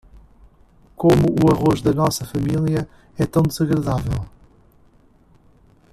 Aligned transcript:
Como 1.01 1.25
o 1.41 1.43
arroz 1.53 1.79
da 1.83 1.93
nossa 1.93 2.25
família 2.25 2.89
é 3.19 3.25
tão 3.27 3.43
desagradável? 3.43 4.27